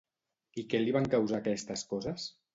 I 0.61 0.63
què 0.71 0.81
li 0.81 0.95
van 0.95 1.11
causar 1.17 1.43
aquestes 1.43 1.87
coses? 1.95 2.29